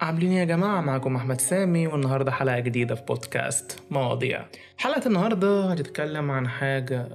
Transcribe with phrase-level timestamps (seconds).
[0.00, 4.44] عاملين يا جماعة معكم أحمد سامي والنهاردة حلقة جديدة في بودكاست مواضيع.
[4.78, 7.08] حلقة النهاردة هتتكلم عن حاجة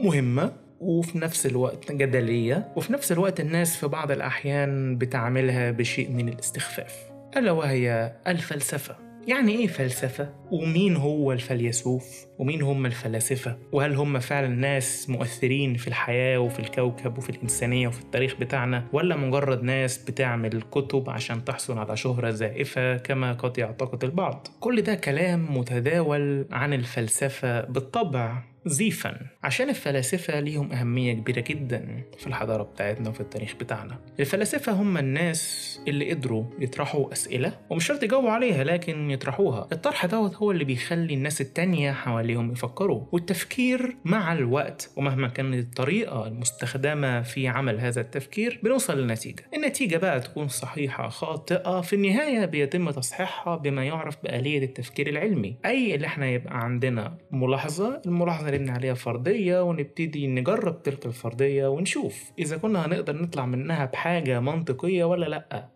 [0.00, 6.28] مهمة وفي نفس الوقت جدلية وفي نفس الوقت الناس في بعض الأحيان بتعملها بشيء من
[6.28, 6.94] الاستخفاف
[7.36, 9.09] ألا وهي الفلسفة.
[9.28, 12.04] يعني إيه فلسفة؟ ومين هو الفيلسوف؟
[12.38, 18.00] ومين هم الفلاسفة؟ وهل هم فعلا ناس مؤثرين في الحياة وفي الكوكب وفي الإنسانية وفي
[18.00, 24.04] التاريخ بتاعنا ولا مجرد ناس بتعمل كتب عشان تحصل على شهرة زائفة كما قد يعتقد
[24.04, 32.02] البعض؟ كل ده كلام متداول عن الفلسفة بالطبع زيفا عشان الفلاسفة ليهم أهمية كبيرة جدا
[32.18, 33.98] في الحضارة بتاعتنا وفي التاريخ بتاعنا.
[34.20, 39.68] الفلاسفة هم الناس اللي قدروا يطرحوا أسئلة ومش شرط يجاوبوا عليها لكن يطرحوها.
[39.72, 43.04] الطرح دوت هو اللي بيخلي الناس التانية حواليهم يفكروا.
[43.12, 50.20] والتفكير مع الوقت ومهما كانت الطريقة المستخدمة في عمل هذا التفكير بنوصل لنتيجة النتيجة بقى
[50.20, 55.56] تكون صحيحة خاطئة في النهاية بيتم تصحيحها بما يعرف بآلية التفكير العلمي.
[55.64, 62.32] أي اللي إحنا يبقى عندنا ملاحظة الملاحظة نبني عليها فرضية ونبتدي نجرب تلك الفرضية ونشوف
[62.38, 65.68] إذا كنا هنقدر نطلع منها بحاجة منطقية ولا لأ.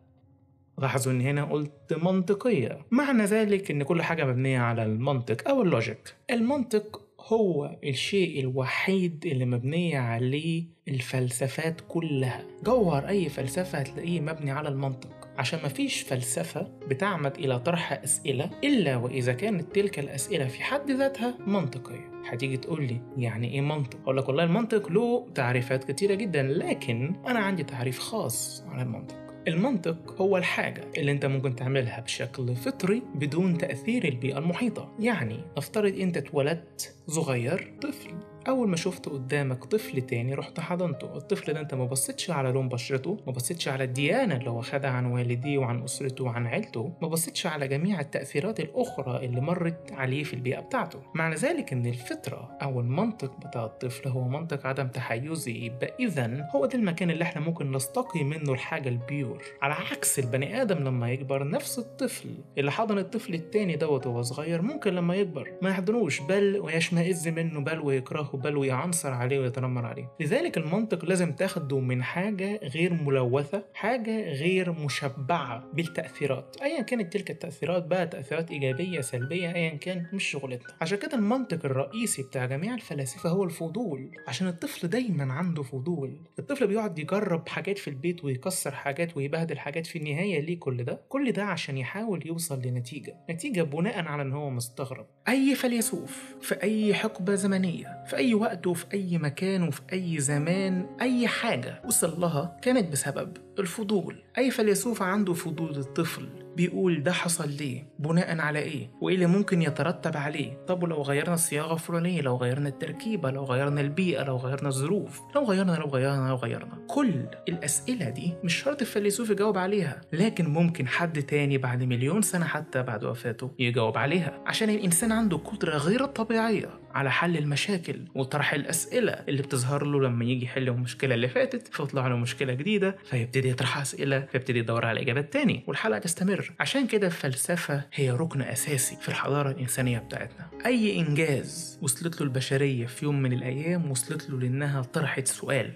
[0.79, 2.79] لاحظوا إن هنا قلت منطقية.
[2.91, 6.15] معنى ذلك إن كل حاجة مبنية على المنطق أو اللوجيك.
[6.31, 12.45] المنطق هو الشيء الوحيد اللي مبنية عليه الفلسفات كلها.
[12.65, 15.24] جوهر أي فلسفة هتلاقيه مبني على المنطق.
[15.39, 21.35] عشان مفيش فلسفة بتعمد إلى طرح أسئلة إلا وإذا كانت تلك الأسئلة في حد ذاتها
[21.47, 22.11] منطقية.
[22.29, 27.17] هتيجي تقول لي يعني إيه منطق؟ أقول لك والله المنطق له تعريفات كتيرة جدا لكن
[27.27, 29.17] أنا عندي تعريف خاص عن المنطق.
[29.49, 34.93] المنطق هو الحاجة اللي أنت ممكن تعملها بشكل فطري بدون تأثير البيئة المحيطة.
[35.01, 38.11] يعني افترض أنت اتولدت صغير طفل.
[38.49, 41.17] أول ما شفت قدامك طفل تاني رحت حضنته.
[41.17, 44.91] الطفل ده انت ما بصيتش على لون بشرته ما بصيتش على الديانة اللي هو خدها
[44.91, 50.25] عن والديه وعن أسرته وعن عيلته ما بصيتش على جميع التأثيرات الأخرى اللي مرت عليه
[50.25, 50.99] في البيئة بتاعته.
[51.15, 55.53] معنى ذلك إن الفطرة أو المنطق بتاع الطفل هو منطق عدم تحيزي.
[55.67, 59.43] يبقى اذا هو ده المكان اللي إحنا ممكن نستقي منه الحاجة البيور.
[59.63, 64.63] على عكس البني آدم لما يكبر نفس الطفل اللي حضن الطفل التاني دوت وهو صغير
[64.63, 68.34] ممكن لما يكبر ما يحضنوش بل ويشمئز منه بل ويكرهه.
[68.37, 70.11] بل ويعنصر عليه ويتنمر عليه.
[70.21, 76.57] لذلك المنطق لازم تاخده من حاجة غير ملوثة حاجة غير مشبعة بالتأثيرات.
[76.63, 81.65] أيا كانت تلك التأثيرات بقى تأثيرات إيجابية سلبية أيا كان مش شغلتنا عشان كده المنطق
[81.65, 84.11] الرئيسي بتاع جميع الفلاسفة هو الفضول.
[84.29, 86.17] عشان الطفل دايما عنده فضول.
[86.39, 91.01] الطفل بيقعد يجرب حاجات في البيت ويكسر حاجات ويبهدل حاجات في النهاية ليه كل ده؟
[91.09, 93.17] كل ده عشان يحاول يوصل لنتيجة.
[93.31, 95.07] نتيجة بناء على إن هو مستغرب.
[95.29, 100.87] أي فيلسوف في أي حقبة زمنية في أي وقت وفي أي مكان وفي أي زمان
[101.01, 101.83] أي حاجة.
[101.85, 104.23] وصل لها كانت بسبب الفضول.
[104.39, 109.63] أي فيلسوف عنده فضول الطفل بيقول ده حصل ليه؟ بناء على إيه؟ وإيه اللي ممكن
[109.63, 114.69] يترتب عليه؟ طب ولو غيرنا الصياغة الفلانية لو غيرنا التركيبة لو غيرنا البيئة لو غيرنا
[114.69, 116.79] الظروف لو غيرنا لو غيرنا لو غيرنا.
[116.89, 117.13] كل
[117.49, 122.83] الأسئلة دي مش شرط الفيلسوف يجاوب عليها لكن ممكن حد تاني بعد مليون سنة حتى
[122.83, 124.43] بعد وفاته يجاوب عليها.
[124.47, 130.25] عشان الإنسان عنده قدرة غير طبيعيه على حل المشاكل وطرح الأسئلة اللي بتظهر له لما
[130.25, 135.01] يجي يحل المشكلة اللي فاتت فيطلع له مشكلة جديدة فيبتدي يطرح أسئلة فيبتدي يدور على
[135.01, 136.53] اجابات تاني والحلقة تستمر.
[136.61, 140.47] عشان كده الفلسفة هي ركن أساسي في الحضارة الإنسانية بتاعتنا.
[140.67, 145.71] أي إنجاز وصلت له البشرية في يوم من الأيام وصلت له لأنها طرحت سؤال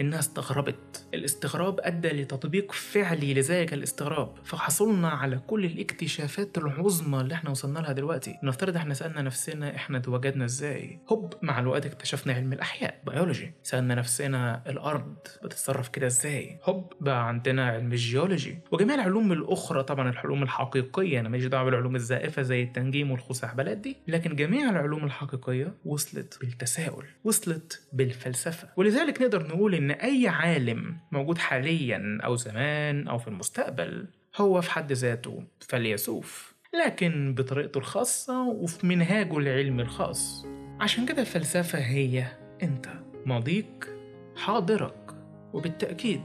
[0.00, 1.06] إنها استغربت.
[1.14, 4.34] الاستغراب أدى لتطبيق فعلي لذلك الاستغراب.
[4.44, 8.34] فحصلنا على كل الاكتشافات العظمى اللي إحنا وصلنا لها دلوقتي.
[8.42, 13.94] نفترض إحنا سألنا نفسنا إحنا اتوجدنا إزاي؟ هوب مع الوقت اكتشفنا علم الأحياء بيولوجي سألنا
[13.94, 20.42] نفسنا الأرض بتتصرف كده إزاي؟ هوب بقى عندنا علم الجيولوجي وجميع العلوم الأخرى طبعا العلوم
[20.42, 26.38] الحقيقية أنا ماليش دعوة بالعلوم الزائفة زي التنجيم والخزعبلات دي لكن جميع العلوم الحقيقية وصلت
[26.40, 28.68] بالتساؤل وصلت بالفلسفة.
[28.76, 34.06] ولذلك نقدر نقول إن أي عالم موجود حاليا أو زمان أو في المستقبل
[34.36, 36.57] هو في حد ذاته فيلسوف.
[36.74, 40.46] لكن بطريقته الخاصة وفي منهاجه العلمي الخاص.
[40.80, 42.26] عشان كده الفلسفة هي
[42.62, 42.86] أنت
[43.26, 43.88] ماضيك
[44.36, 45.14] حاضرك
[45.52, 46.22] وبالتأكيد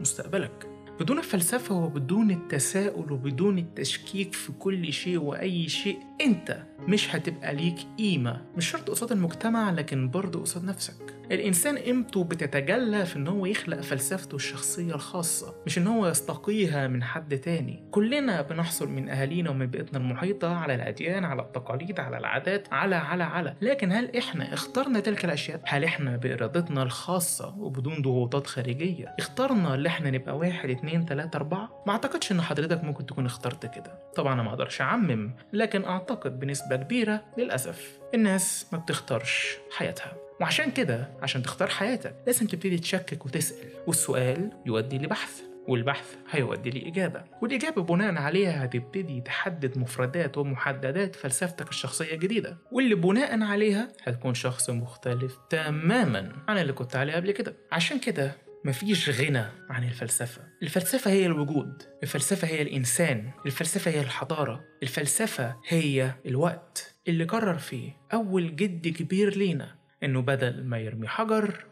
[0.00, 0.68] مستقبلك.
[1.00, 7.76] بدون الفلسفة وبدون التساؤل وبدون التشكيك في كل شيء وأي شيء أنت مش هتبقى ليك
[7.98, 8.42] قيمة.
[8.56, 11.14] مش شرط قصاد المجتمع لكن برضه قصاد نفسك.
[11.32, 17.02] الإنسان قيمته بتتجلى في إن هو يخلق فلسفته الشخصية الخاصة مش إن هو يستقيها من
[17.02, 17.84] حد تاني.
[17.90, 23.24] كلنا بنحصل من أهالينا ومن بيئتنا المحيطة على الأديان على التقاليد على العادات على على
[23.24, 23.54] على.
[23.62, 29.88] لكن هل إحنا اخترنا تلك الأشياء؟ هل إحنا بإرادتنا الخاصة وبدون ضغوطات خارجية؟ اخترنا اللي
[29.88, 33.98] إحنا نبقى واحد اتنين تلاتة أربعة؟ ما أعتقدش إن حضرتك ممكن تكون اخترت كده.
[34.16, 40.12] طبعا أنا ما أقدرش أعمم لكن أعتقد بنسبة كبيرة للأسف الناس ما بتختارش حياتها.
[40.42, 43.68] وعشان كده عشان تختار حياتك لازم تبتدي تشكك وتسأل.
[43.86, 47.24] والسؤال يودي لبحث والبحث هيودي لإجابة.
[47.42, 52.58] والإجابة بناء عليها هتبتدي تحدد مفردات ومحددات فلسفتك الشخصية الجديدة.
[52.72, 57.56] واللي بناء عليها هتكون شخص مختلف تماما عن اللي كنت عليه قبل كده.
[57.72, 58.32] عشان كده
[58.64, 60.42] مفيش غنى عن الفلسفة.
[60.62, 66.94] الفلسفة هي الوجود الفلسفة هي الإنسان الفلسفة هي الحضارة الفلسفة هي الوقت.
[67.08, 71.64] اللي قرر فيه أول جد كبير لينا إنه بدل ما يرمي حجر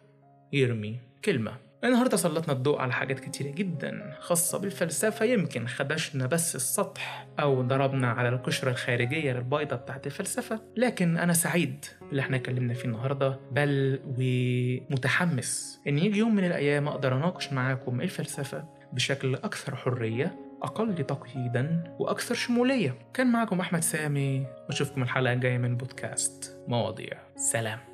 [0.52, 1.52] يرمي كلمة.
[1.84, 5.24] النهاردة سلطنا الضوء على حاجات كتيرة جدا خاصة بالفلسفة.
[5.24, 10.60] يمكن خدشنا بس السطح أو ضربنا على القشرة الخارجية البيضة بتاعت الفلسفة.
[10.76, 13.40] لكن أنا سعيد باللي إحنا اتكلمنا فيه النهاردة.
[13.52, 20.94] بل ومتحمس إن يجي يوم من الأيام أقدر أناقش معاكم الفلسفة بشكل أكثر حرية أقل
[21.06, 22.94] تقييدا وأكثر شمولية.
[23.14, 27.18] كان معكم أحمد سامي وأشوفكم الحلقة الجاية من بودكاست مواضيع.
[27.36, 27.89] سلام.